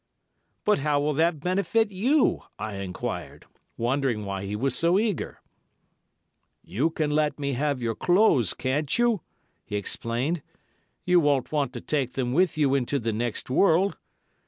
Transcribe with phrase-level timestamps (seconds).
[0.65, 3.45] "But how will that benefit you?" I enquired,
[3.77, 5.43] wondering why he was so eager.
[6.63, 9.21] "You can let me have your clothes, can't you?"
[9.63, 10.41] he explained;
[11.05, 13.95] "you won't want to take them with you into the next world.